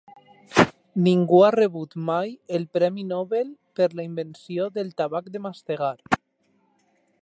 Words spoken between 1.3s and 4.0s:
ha rebut mai el premi Nobel per